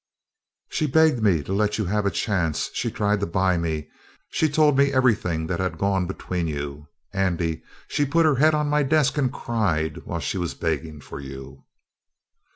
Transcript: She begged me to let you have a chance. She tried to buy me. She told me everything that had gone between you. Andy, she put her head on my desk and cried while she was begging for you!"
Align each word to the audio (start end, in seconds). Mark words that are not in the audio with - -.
She 0.71 0.87
begged 0.87 1.21
me 1.21 1.43
to 1.43 1.53
let 1.53 1.77
you 1.77 1.85
have 1.85 2.07
a 2.07 2.09
chance. 2.09 2.71
She 2.73 2.89
tried 2.89 3.19
to 3.19 3.27
buy 3.27 3.55
me. 3.55 3.87
She 4.31 4.49
told 4.49 4.75
me 4.75 4.91
everything 4.91 5.45
that 5.45 5.59
had 5.59 5.77
gone 5.77 6.07
between 6.07 6.47
you. 6.47 6.87
Andy, 7.13 7.61
she 7.87 8.07
put 8.07 8.25
her 8.25 8.37
head 8.37 8.55
on 8.55 8.67
my 8.67 8.81
desk 8.81 9.19
and 9.19 9.31
cried 9.31 9.97
while 10.05 10.19
she 10.19 10.39
was 10.39 10.55
begging 10.55 11.01
for 11.01 11.19
you!" 11.19 11.65